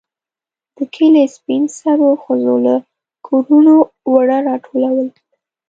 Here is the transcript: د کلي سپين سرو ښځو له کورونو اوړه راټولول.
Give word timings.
د 0.75 0.77
کلي 0.93 1.25
سپين 1.35 1.63
سرو 1.79 2.09
ښځو 2.23 2.55
له 2.65 2.75
کورونو 3.27 3.75
اوړه 4.07 4.37
راټولول. 4.49 5.07